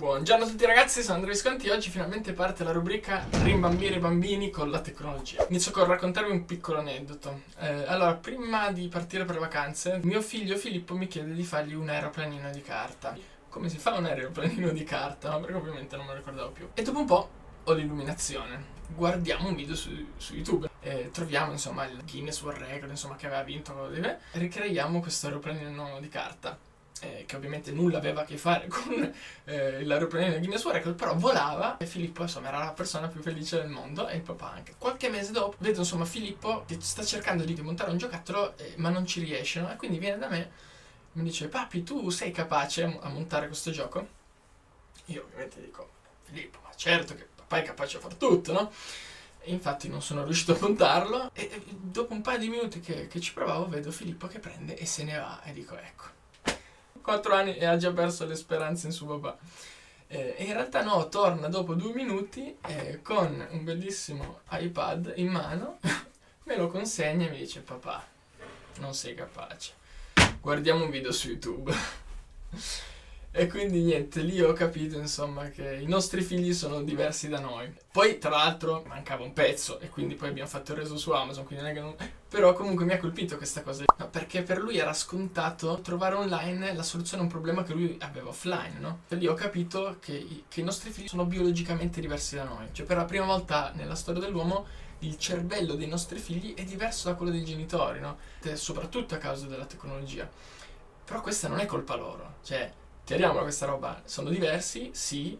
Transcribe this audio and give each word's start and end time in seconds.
Buongiorno 0.00 0.44
a 0.44 0.48
tutti 0.48 0.64
ragazzi, 0.64 1.02
sono 1.02 1.16
Andrea 1.16 1.34
Visconti 1.34 1.66
e 1.66 1.72
oggi 1.72 1.90
finalmente 1.90 2.32
parte 2.32 2.62
la 2.62 2.70
rubrica 2.70 3.26
Rimbambire 3.42 3.96
i 3.96 3.98
bambini 3.98 4.48
con 4.48 4.70
la 4.70 4.80
tecnologia. 4.80 5.44
Inizio 5.48 5.72
con 5.72 5.84
raccontarvi 5.84 6.30
un 6.30 6.44
piccolo 6.44 6.78
aneddoto. 6.78 7.42
Eh, 7.58 7.84
allora, 7.86 8.14
prima 8.14 8.70
di 8.70 8.86
partire 8.86 9.24
per 9.24 9.34
le 9.34 9.40
vacanze, 9.40 9.98
mio 10.04 10.22
figlio 10.22 10.56
Filippo 10.56 10.96
mi 10.96 11.08
chiede 11.08 11.34
di 11.34 11.42
fargli 11.42 11.74
un 11.74 11.88
aeroplanino 11.88 12.50
di 12.50 12.62
carta. 12.62 13.14
Come 13.48 13.68
si 13.68 13.78
fa 13.78 13.94
un 13.98 14.06
aeroplanino 14.06 14.70
di 14.70 14.84
carta? 14.84 15.28
No, 15.28 15.40
perché 15.40 15.56
ovviamente 15.56 15.96
non 15.96 16.06
me 16.06 16.12
lo 16.12 16.18
ricordavo 16.18 16.50
più. 16.52 16.68
E 16.72 16.82
dopo 16.82 17.00
un 17.00 17.06
po' 17.06 17.30
ho 17.64 17.72
l'illuminazione. 17.72 18.78
Guardiamo 18.94 19.48
un 19.48 19.56
video 19.56 19.74
su, 19.74 19.90
su 20.16 20.34
YouTube. 20.34 20.70
Eh, 20.80 21.10
troviamo 21.12 21.50
insomma 21.50 21.84
il 21.84 22.00
Guinness 22.08 22.40
World 22.42 22.62
Record, 22.62 22.90
insomma, 22.90 23.16
che 23.16 23.26
aveva 23.26 23.42
vinto. 23.42 23.90
E 23.92 24.18
ricreiamo 24.32 25.00
questo 25.00 25.26
aeroplanino 25.26 25.98
di 26.00 26.08
carta 26.08 26.56
eh, 27.00 27.24
che 27.26 27.36
ovviamente 27.36 27.72
nulla 27.72 27.98
aveva 27.98 28.22
a 28.22 28.24
che 28.24 28.36
fare 28.36 28.66
con 28.68 29.12
eh, 29.44 29.84
l'aeroplanino 29.84 30.32
di 30.32 30.38
Guinness 30.38 30.62
World 30.64 30.78
Record, 30.78 30.96
però 30.96 31.16
volava 31.16 31.78
e 31.78 31.86
Filippo 31.86 32.22
insomma 32.22 32.48
era 32.48 32.58
la 32.58 32.72
persona 32.72 33.08
più 33.08 33.20
felice 33.22 33.56
del 33.56 33.68
mondo 33.68 34.06
e 34.08 34.16
il 34.16 34.22
papà 34.22 34.52
anche. 34.52 34.74
Qualche 34.78 35.08
mese 35.08 35.32
dopo 35.32 35.56
vedo 35.58 35.80
insomma 35.80 36.04
Filippo 36.04 36.64
che 36.66 36.78
sta 36.80 37.04
cercando 37.04 37.44
di 37.44 37.60
montare 37.60 37.90
un 37.90 37.98
giocattolo 37.98 38.56
eh, 38.56 38.74
ma 38.76 38.90
non 38.90 39.06
ci 39.06 39.20
riesce 39.20 39.60
no? 39.60 39.72
e 39.72 39.76
quindi 39.76 39.98
viene 39.98 40.18
da 40.18 40.28
me 40.28 40.40
e 40.40 40.48
mi 41.12 41.24
dice 41.24 41.48
papi 41.48 41.82
tu 41.82 42.10
sei 42.10 42.30
capace 42.30 42.98
a 43.00 43.08
montare 43.08 43.46
questo 43.46 43.70
gioco? 43.70 44.18
Io 45.06 45.22
ovviamente 45.24 45.60
dico 45.60 45.88
Filippo 46.24 46.60
ma 46.62 46.70
certo 46.74 47.14
che 47.14 47.26
papà 47.34 47.58
è 47.58 47.62
capace 47.62 47.96
a 47.96 48.00
fare 48.00 48.16
tutto 48.16 48.52
no? 48.52 48.72
E 49.42 49.52
infatti 49.52 49.88
non 49.88 50.02
sono 50.02 50.22
riuscito 50.22 50.52
a 50.52 50.58
montarlo 50.60 51.30
e 51.32 51.62
dopo 51.66 52.12
un 52.12 52.20
paio 52.20 52.38
di 52.38 52.50
minuti 52.50 52.80
che, 52.80 53.06
che 53.06 53.20
ci 53.20 53.32
provavo 53.32 53.66
vedo 53.68 53.90
Filippo 53.90 54.26
che 54.26 54.38
prende 54.38 54.76
e 54.76 54.84
se 54.84 55.02
ne 55.02 55.16
va 55.16 55.42
e 55.42 55.52
dico 55.52 55.76
ecco 55.78 56.18
4 57.02 57.34
anni 57.34 57.56
e 57.56 57.64
ha 57.64 57.76
già 57.76 57.92
perso 57.92 58.26
le 58.26 58.36
speranze 58.36 58.86
in 58.86 58.92
suo 58.92 59.18
papà. 59.18 59.38
Eh, 60.08 60.36
in 60.38 60.52
realtà 60.52 60.82
no, 60.82 61.08
torna 61.08 61.48
dopo 61.48 61.74
due 61.74 61.92
minuti 61.92 62.56
eh, 62.66 63.00
con 63.00 63.46
un 63.50 63.64
bellissimo 63.64 64.40
iPad 64.50 65.12
in 65.16 65.28
mano, 65.28 65.78
me 66.44 66.56
lo 66.56 66.68
consegna 66.68 67.26
e 67.26 67.30
mi 67.30 67.38
dice 67.38 67.60
papà, 67.60 68.04
non 68.78 68.92
sei 68.94 69.14
capace, 69.14 69.72
guardiamo 70.40 70.84
un 70.84 70.90
video 70.90 71.12
su 71.12 71.28
YouTube. 71.28 71.72
E 73.32 73.46
quindi 73.46 73.80
niente, 73.82 74.22
lì 74.22 74.42
ho 74.42 74.52
capito 74.52 74.98
insomma 74.98 75.50
che 75.50 75.76
i 75.76 75.86
nostri 75.86 76.20
figli 76.20 76.52
sono 76.52 76.82
diversi 76.82 77.28
da 77.28 77.38
noi. 77.38 77.72
Poi 77.92 78.18
tra 78.18 78.30
l'altro 78.30 78.82
mancava 78.88 79.22
un 79.22 79.32
pezzo 79.32 79.78
e 79.78 79.88
quindi 79.88 80.16
poi 80.16 80.30
abbiamo 80.30 80.48
fatto 80.48 80.72
il 80.72 80.78
reso 80.78 80.96
su 80.96 81.12
Amazon, 81.12 81.44
quindi 81.44 81.62
non 81.62 81.72
è 81.72 81.74
che 81.74 81.80
non... 81.80 81.94
Però 82.28 82.52
comunque 82.52 82.84
mi 82.84 82.92
ha 82.92 82.98
colpito 82.98 83.36
questa 83.36 83.62
cosa, 83.62 83.84
no, 83.96 84.08
perché 84.08 84.42
per 84.42 84.58
lui 84.58 84.78
era 84.78 84.92
scontato 84.92 85.80
trovare 85.80 86.16
online 86.16 86.74
la 86.74 86.82
soluzione 86.82 87.22
a 87.22 87.26
un 87.26 87.30
problema 87.30 87.62
che 87.62 87.72
lui 87.72 87.96
aveva 88.00 88.30
offline, 88.30 88.78
no? 88.80 89.02
E 89.08 89.14
lì 89.14 89.28
ho 89.28 89.34
capito 89.34 89.98
che 90.00 90.42
che 90.48 90.60
i 90.60 90.64
nostri 90.64 90.90
figli 90.90 91.06
sono 91.06 91.24
biologicamente 91.24 92.00
diversi 92.00 92.34
da 92.34 92.42
noi. 92.42 92.66
Cioè 92.72 92.84
per 92.84 92.96
la 92.96 93.04
prima 93.04 93.26
volta 93.26 93.70
nella 93.76 93.94
storia 93.94 94.20
dell'uomo 94.20 94.66
il 95.00 95.16
cervello 95.18 95.76
dei 95.76 95.86
nostri 95.88 96.18
figli 96.18 96.54
è 96.54 96.64
diverso 96.64 97.08
da 97.08 97.14
quello 97.14 97.30
dei 97.30 97.44
genitori, 97.44 98.00
no? 98.00 98.18
Soprattutto 98.54 99.14
a 99.14 99.18
causa 99.18 99.46
della 99.46 99.66
tecnologia. 99.66 100.28
Però 101.04 101.20
questa 101.20 101.46
non 101.46 101.60
è 101.60 101.66
colpa 101.66 101.94
loro, 101.94 102.34
cioè 102.42 102.72
chiariamola 103.10 103.42
questa 103.42 103.66
roba, 103.66 104.00
sono 104.04 104.30
diversi, 104.30 104.90
sì, 104.92 105.36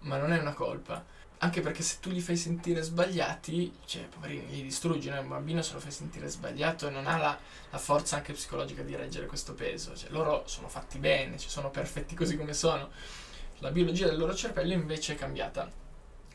ma 0.00 0.18
non 0.18 0.30
è 0.30 0.38
una 0.38 0.52
colpa. 0.52 1.02
Anche 1.38 1.62
perché 1.62 1.82
se 1.82 2.00
tu 2.00 2.10
li 2.10 2.20
fai 2.20 2.36
sentire 2.36 2.82
sbagliati, 2.82 3.72
cioè, 3.86 4.02
poverini, 4.08 4.46
li 4.50 4.62
distruggi, 4.62 5.08
no? 5.08 5.18
Un 5.18 5.28
bambino 5.28 5.62
se 5.62 5.72
lo 5.72 5.80
fai 5.80 5.90
sentire 5.90 6.28
sbagliato 6.28 6.86
e 6.86 6.90
non 6.90 7.06
ha 7.06 7.16
la, 7.16 7.38
la 7.70 7.78
forza 7.78 8.16
anche 8.16 8.34
psicologica 8.34 8.82
di 8.82 8.94
reggere 8.94 9.24
questo 9.24 9.54
peso. 9.54 9.96
Cioè, 9.96 10.10
loro 10.10 10.42
sono 10.44 10.68
fatti 10.68 10.98
bene, 10.98 11.38
cioè, 11.38 11.48
sono 11.48 11.70
perfetti 11.70 12.14
così 12.14 12.36
come 12.36 12.52
sono. 12.52 12.90
La 13.60 13.70
biologia 13.70 14.06
del 14.06 14.18
loro 14.18 14.34
cervello 14.34 14.74
invece 14.74 15.14
è 15.14 15.16
cambiata 15.16 15.86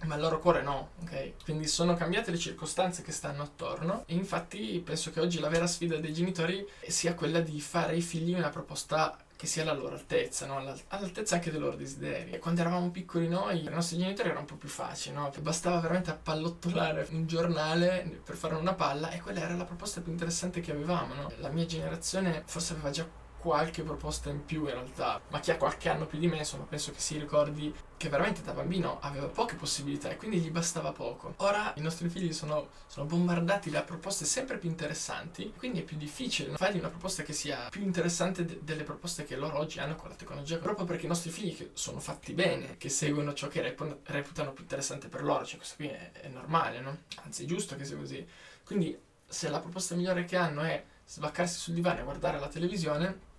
ma 0.05 0.15
il 0.15 0.21
loro 0.21 0.39
cuore 0.39 0.61
no, 0.61 0.89
ok? 1.03 1.43
Quindi 1.45 1.65
sono 1.65 1.93
cambiate 1.95 2.30
le 2.30 2.37
circostanze 2.37 3.03
che 3.03 3.13
stanno 3.13 3.41
attorno 3.41 4.03
e 4.05 4.15
infatti 4.15 4.81
penso 4.83 5.11
che 5.11 5.21
oggi 5.21 5.39
la 5.39 5.48
vera 5.48 5.65
sfida 5.65 5.95
dei 5.95 6.11
genitori 6.11 6.67
sia 6.86 7.14
quella 7.14 7.39
di 7.39 7.61
fare 7.61 7.93
ai 7.93 8.02
figli 8.02 8.33
una 8.33 8.49
proposta 8.49 9.17
che 9.43 9.49
sia 9.49 9.64
alla 9.64 9.73
loro 9.73 9.95
altezza, 9.95 10.45
no? 10.45 10.55
all'altezza 10.87 11.36
anche 11.36 11.52
dei 11.52 11.59
loro 11.59 11.76
desideri. 11.76 12.31
E 12.31 12.39
quando 12.39 12.61
eravamo 12.61 12.92
piccoli 12.92 13.27
noi, 13.27 13.65
i 13.65 13.70
nostri 13.70 13.98
genitori 13.98 14.30
era 14.30 14.39
un 14.39 14.45
po' 14.45 14.55
più 14.55 14.70
facile, 14.70 15.15
no? 15.15 15.30
Bastava 15.42 15.81
veramente 15.81 16.11
appallottolare 16.11 17.05
un 17.11 17.27
giornale 17.27 18.21
per 18.23 18.37
fare 18.37 18.55
una 18.55 18.73
palla 18.73 19.09
e 19.09 19.20
quella 19.20 19.42
era 19.42 19.58
la 19.58 19.65
proposta 19.65 19.99
più 19.99 20.14
interessante 20.14 20.61
che 20.61 20.71
avevamo, 20.71 21.14
no? 21.14 21.31
La 21.39 21.49
mia 21.49 21.65
generazione 21.65 22.43
forse 22.45 22.71
aveva 22.71 22.89
già 22.89 23.05
qualche 23.43 23.83
proposta 23.83 24.30
in 24.30 24.45
più 24.45 24.61
in 24.61 24.71
realtà, 24.71 25.20
ma 25.27 25.42
chi 25.42 25.52
ha 25.52 25.58
qualche 25.58 25.89
anno 25.89 26.05
più 26.05 26.17
di 26.17 26.27
me, 26.27 26.37
insomma, 26.37 26.64
penso 26.64 26.93
che 26.93 26.99
si 27.02 27.17
ricordi 27.17 27.76
che 27.98 28.08
veramente 28.08 28.42
da 28.42 28.54
bambino 28.54 28.99
aveva 29.02 29.27
poche 29.27 29.55
possibilità 29.55 30.09
e 30.09 30.15
quindi 30.15 30.39
gli 30.39 30.49
bastava 30.49 30.93
poco. 30.93 31.33
Ora 31.37 31.73
i 31.76 31.81
nostri 31.81 32.08
figli 32.08 32.31
sono, 32.31 32.70
sono 32.87 33.05
bombardati 33.05 33.70
da 33.70 33.83
proposte 33.83 34.23
sempre 34.23 34.58
più 34.58 34.70
interessanti, 34.70 35.54
quindi 35.58 35.81
è 35.81 35.83
più 35.83 35.98
difficile 35.98 36.55
fargli 36.55 36.77
una 36.77 36.87
proposta 36.87 37.21
che 37.23 37.33
sia 37.33 37.67
più 37.70 37.81
interessante 37.81 38.45
de- 38.45 38.59
delle 38.61 38.83
proposte 38.83 39.26
che 39.26 39.36
loro 39.36 39.58
oggi 39.58 39.80
hanno 39.80 39.95
con 39.95 40.08
la 40.08 40.15
tecnologia, 40.15 40.58
proprio 40.58 40.86
perché 40.86 41.04
i 41.04 41.10
nostri 41.10 41.30
figli 41.30 41.71
sono 41.73 41.99
fatti 41.99 42.31
bene, 42.31 42.77
che 42.77 42.87
seguono 42.87 43.33
ciò 43.33 43.49
che 43.49 43.61
rep- 43.61 43.99
reputano 44.04 44.54
più 44.54 44.64
interessante 44.64 45.10
per 45.10 45.21
loro, 45.21 45.45
cioè 45.45 45.58
questo 45.58 45.75
qui 45.75 45.87
è, 45.87 46.11
è 46.14 46.30
normale, 46.30 46.80
no? 46.80 46.98
Anzi 47.23 47.43
è 47.43 47.45
giusto 47.45 47.75
che 47.75 47.83
sia 47.83 47.98
così. 47.98 48.25
Quindi 48.64 48.98
se 49.27 49.49
la 49.49 49.60
proposta 49.60 49.95
migliore 49.95 50.23
che 50.23 50.37
hanno 50.37 50.61
è 50.61 50.81
svaccarsi 51.05 51.60
sul 51.60 51.73
divano 51.73 51.99
e 51.99 52.04
guardare 52.04 52.39
la 52.39 52.48
televisione, 52.48 53.31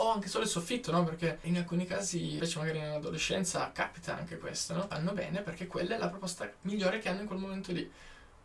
o 0.00 0.10
anche 0.10 0.28
solo 0.28 0.44
il 0.44 0.50
soffitto, 0.50 0.90
no? 0.90 1.04
Perché 1.04 1.38
in 1.42 1.56
alcuni 1.56 1.86
casi, 1.86 2.32
invece 2.32 2.58
magari 2.58 2.80
nell'adolescenza, 2.80 3.70
capita 3.72 4.16
anche 4.16 4.38
questo, 4.38 4.74
no? 4.74 4.86
Fanno 4.86 5.12
bene 5.12 5.40
perché 5.42 5.66
quella 5.66 5.94
è 5.96 5.98
la 5.98 6.08
proposta 6.08 6.50
migliore 6.62 6.98
che 6.98 7.08
hanno 7.08 7.22
in 7.22 7.26
quel 7.26 7.38
momento 7.38 7.72
lì. 7.72 7.90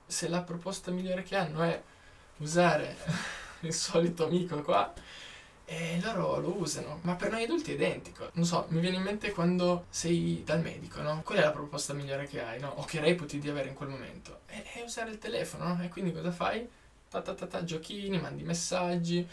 Se 0.06 0.28
la 0.28 0.42
proposta 0.42 0.92
migliore 0.92 1.24
che 1.24 1.36
hanno 1.36 1.62
è 1.63 1.81
usare 2.38 2.97
il 3.62 3.74
solito 3.74 4.25
amico 4.25 4.62
qua, 4.62 4.94
e 5.66 6.00
loro 6.02 6.40
lo 6.40 6.58
usano, 6.58 7.00
ma 7.03 7.16
per 7.16 7.31
noi 7.31 7.44
adulti 7.44 7.72
è 7.72 7.75
identico. 7.75 8.30
Non 8.34 8.46
so, 8.46 8.66
mi 8.69 8.80
viene 8.80 8.97
in 8.97 9.03
mente 9.03 9.31
quando 9.31 9.86
sei 9.90 10.44
dal 10.44 10.62
medico, 10.62 11.02
no? 11.02 11.22
Qual 11.24 11.38
è 11.38 11.42
la 11.42 11.52
proposta 11.52 11.94
migliore 11.94 12.28
che 12.28 12.42
hai, 12.44 12.59
no? 12.59 12.69
O 12.78 12.84
che 12.84 13.00
reputi 13.00 13.40
di 13.40 13.50
avere 13.50 13.69
in 13.69 13.75
quel 13.75 13.90
momento? 13.90 14.42
È, 14.46 14.81
usare 14.84 15.12
il 15.12 15.19
telefono, 15.19 15.75
no? 15.75 15.84
E 15.84 15.88
quindi 15.90 16.12
cosa 16.12 16.31
fai? 16.31 16.68
Ta 17.09 17.22
ta 17.22 17.34
ta 17.34 17.46
ta, 17.47 17.63
giochini, 17.63 18.19
mandi 18.19 18.44
messaggi, 18.44 19.28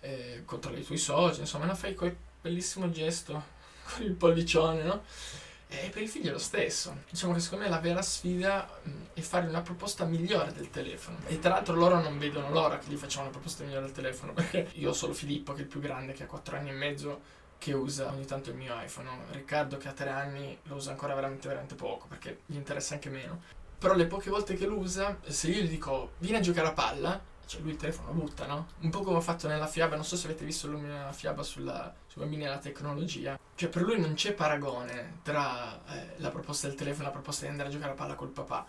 eh, 0.00 0.42
controlli 0.44 0.80
i 0.80 0.84
tuoi 0.84 0.98
social, 0.98 1.40
insomma, 1.40 1.74
fai 1.74 1.94
quel 1.94 2.16
bellissimo 2.40 2.90
gesto 2.90 3.42
con 3.92 4.04
il 4.04 4.12
pollicione, 4.12 4.82
no? 4.82 5.02
E 5.68 5.90
per 5.90 6.02
il 6.02 6.08
figlio 6.08 6.28
è 6.28 6.32
lo 6.32 6.38
stesso. 6.38 6.96
Diciamo 7.10 7.32
che 7.32 7.40
secondo 7.40 7.64
me 7.64 7.70
la 7.70 7.80
vera 7.80 8.00
sfida 8.00 8.68
è 9.12 9.20
fare 9.20 9.48
una 9.48 9.62
proposta 9.62 10.04
migliore 10.04 10.52
del 10.52 10.70
telefono. 10.70 11.18
E 11.26 11.40
tra 11.40 11.50
l'altro 11.50 11.74
loro 11.74 12.00
non 12.00 12.18
vedono 12.18 12.50
l'ora 12.50 12.78
che 12.78 12.88
gli 12.88 12.96
facciamo 12.96 13.24
una 13.24 13.32
proposta 13.32 13.64
migliore 13.64 13.86
del 13.86 13.94
telefono, 13.94 14.32
perché 14.34 14.70
io 14.74 14.90
ho 14.90 14.92
solo 14.92 15.12
Filippo, 15.12 15.52
che 15.52 15.60
è 15.60 15.62
il 15.62 15.68
più 15.68 15.80
grande, 15.80 16.12
che 16.12 16.22
ha 16.22 16.26
4 16.26 16.56
anni 16.56 16.70
e 16.70 16.72
mezzo, 16.72 17.20
che 17.58 17.72
usa 17.72 18.12
ogni 18.12 18.26
tanto 18.26 18.50
il 18.50 18.56
mio 18.56 18.80
iPhone. 18.80 19.08
Riccardo, 19.32 19.76
che 19.76 19.88
ha 19.88 19.92
3 19.92 20.08
anni, 20.08 20.56
lo 20.64 20.76
usa 20.76 20.92
ancora 20.92 21.14
veramente, 21.14 21.48
veramente 21.48 21.74
poco, 21.74 22.06
perché 22.06 22.42
gli 22.46 22.54
interessa 22.54 22.94
anche 22.94 23.10
meno. 23.10 23.42
Però 23.78 23.94
le 23.94 24.06
poche 24.06 24.30
volte 24.30 24.54
che 24.54 24.66
lo 24.66 24.78
usa, 24.78 25.18
se 25.26 25.48
io 25.48 25.62
gli 25.62 25.68
dico 25.68 26.12
vieni 26.18 26.38
a 26.38 26.40
giocare 26.40 26.68
a 26.68 26.72
palla, 26.72 27.20
cioè 27.46 27.60
lui 27.60 27.70
il 27.70 27.76
telefono 27.76 28.08
lo 28.08 28.14
butta, 28.14 28.46
no? 28.46 28.68
Un 28.80 28.90
po' 28.90 29.02
come 29.02 29.16
ho 29.16 29.20
fatto 29.20 29.46
nella 29.46 29.66
fiaba, 29.66 29.94
non 29.94 30.04
so 30.04 30.16
se 30.16 30.26
avete 30.26 30.44
visto 30.44 30.70
la 30.70 31.12
fiaba 31.12 31.42
sulla, 31.42 31.94
sui 32.06 32.20
bambini 32.20 32.44
e 32.44 32.48
la 32.48 32.58
tecnologia. 32.58 33.38
Cioè 33.54 33.68
per 33.68 33.82
lui 33.82 34.00
non 34.00 34.14
c'è 34.14 34.32
paragone 34.32 35.20
tra 35.22 35.80
eh, 35.88 36.14
la 36.16 36.30
proposta 36.30 36.66
del 36.66 36.76
telefono 36.76 37.04
e 37.04 37.06
la 37.06 37.12
proposta 37.12 37.44
di 37.44 37.50
andare 37.52 37.68
a 37.68 37.72
giocare 37.72 37.92
a 37.92 37.94
palla 37.94 38.14
col 38.14 38.28
papà. 38.28 38.66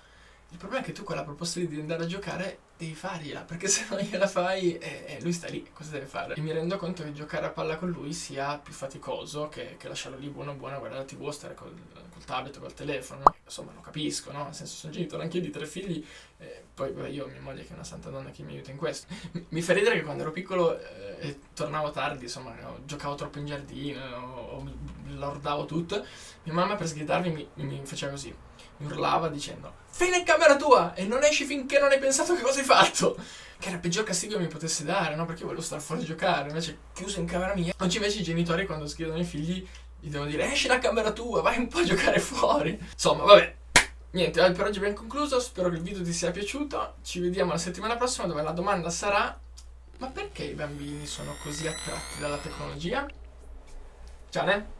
Il 0.49 0.57
problema 0.57 0.81
è 0.81 0.85
che 0.85 0.93
tu 0.93 1.03
quella 1.03 1.23
proposta 1.23 1.59
di 1.59 1.79
andare 1.79 2.03
a 2.03 2.07
giocare 2.07 2.59
devi 2.77 2.93
fargliela, 2.93 3.41
perché 3.41 3.67
se 3.67 3.85
non 3.89 3.99
gliela 3.99 4.27
fai 4.27 4.77
eh, 4.77 5.05
eh, 5.07 5.21
lui 5.21 5.33
sta 5.33 5.47
lì, 5.47 5.67
cosa 5.73 5.91
deve 5.91 6.05
fare? 6.05 6.35
E 6.35 6.41
mi 6.41 6.51
rendo 6.51 6.77
conto 6.77 7.03
che 7.03 7.11
giocare 7.13 7.47
a 7.47 7.49
palla 7.49 7.77
con 7.77 7.89
lui 7.89 8.13
sia 8.13 8.57
più 8.59 8.73
faticoso 8.73 9.49
che, 9.49 9.75
che 9.77 9.87
lasciarlo 9.87 10.17
lì 10.17 10.29
buono 10.29 10.53
buono 10.53 10.75
a 10.75 10.79
guardare 10.79 11.01
la 11.01 11.07
tv 11.07 11.23
o 11.23 11.31
stare 11.31 11.53
col, 11.55 11.73
col 12.17 12.25
tablet 12.25 12.57
o 12.57 12.59
col 12.59 12.73
telefono. 12.73 13.23
Insomma, 13.43 13.71
lo 13.73 13.81
capisco, 13.81 14.31
no? 14.31 14.43
Nel 14.45 14.53
senso, 14.53 14.75
sono 14.75 14.91
genitore 14.91 15.23
anche 15.23 15.37
io 15.37 15.43
di 15.43 15.49
tre 15.51 15.65
figli, 15.65 16.05
eh, 16.39 16.63
poi 16.73 16.91
beh, 16.91 17.09
io 17.09 17.25
ho 17.25 17.27
mia 17.27 17.41
moglie 17.41 17.63
che 17.63 17.71
è 17.71 17.73
una 17.73 17.83
santa 17.83 18.09
donna 18.09 18.31
che 18.31 18.43
mi 18.43 18.53
aiuta 18.53 18.71
in 18.71 18.77
questo. 18.77 19.13
Mi, 19.49 19.61
fa 19.61 19.73
ridere 19.73 19.95
che 19.95 20.03
quando 20.03 20.23
ero 20.23 20.31
piccolo 20.31 20.77
eh, 20.79 21.15
e 21.19 21.39
tornavo 21.53 21.91
tardi, 21.91 22.23
insomma, 22.23 22.53
no, 22.55 22.79
giocavo 22.85 23.15
troppo 23.15 23.39
in 23.39 23.45
giardino 23.45 24.01
o, 24.03 24.63
lordavo 25.09 25.65
tutto, 25.65 26.05
mia 26.43 26.53
mamma 26.53 26.75
per 26.75 26.87
sgridarmi 26.87 27.31
mi, 27.31 27.65
mi 27.65 27.81
faceva 27.85 28.11
così 28.11 28.35
mi 28.79 28.85
urlava 28.85 29.27
dicendo 29.27 29.73
Fine 29.89 30.17
in 30.17 30.23
camera 30.25 30.55
tua 30.55 30.93
e 30.93 31.05
non 31.05 31.23
esci 31.23 31.45
finché 31.45 31.79
non 31.79 31.89
hai 31.89 31.97
pensato 31.97 32.35
che 32.35 32.41
cosa 32.43 32.59
hai 32.59 32.65
fatto. 32.65 33.17
Che 33.57 33.65
era 33.65 33.77
il 33.77 33.81
peggior 33.81 34.03
castigo 34.03 34.35
che 34.35 34.41
mi 34.41 34.47
potesse 34.47 34.83
dare, 34.83 35.15
no? 35.15 35.25
Perché 35.25 35.43
volevo 35.43 35.63
stare 35.63 35.81
fuori 35.81 36.03
a 36.03 36.05
giocare, 36.05 36.49
invece 36.49 36.77
chiuso 36.93 37.19
in 37.19 37.25
camera 37.25 37.55
mia. 37.55 37.73
Oggi 37.79 37.95
invece 37.95 38.19
i 38.19 38.23
genitori 38.23 38.67
quando 38.67 38.87
scrivono 38.87 39.17
ai 39.17 39.23
figli 39.23 39.67
gli 39.99 40.09
devono 40.09 40.29
dire 40.29 40.51
esci 40.51 40.67
da 40.67 40.79
camera 40.79 41.11
tua, 41.11 41.41
vai 41.41 41.57
un 41.57 41.67
po' 41.67 41.79
a 41.79 41.83
giocare 41.83 42.19
fuori. 42.19 42.77
Insomma, 42.91 43.23
vabbè. 43.23 43.55
Niente, 44.11 44.51
per 44.51 44.65
oggi 44.65 44.77
abbiamo 44.77 44.95
concluso, 44.95 45.39
spero 45.39 45.69
che 45.69 45.75
il 45.75 45.81
video 45.81 46.03
ti 46.03 46.13
sia 46.13 46.31
piaciuto. 46.31 46.95
Ci 47.03 47.19
vediamo 47.19 47.51
la 47.51 47.57
settimana 47.57 47.97
prossima 47.97 48.27
dove 48.27 48.41
la 48.41 48.51
domanda 48.51 48.89
sarà 48.89 49.37
ma 49.99 50.07
perché 50.09 50.43
i 50.43 50.53
bambini 50.53 51.07
sono 51.07 51.35
così 51.41 51.65
attratti 51.65 52.19
dalla 52.19 52.37
tecnologia? 52.37 53.07
Ciao, 54.29 54.45
ne? 54.45 54.76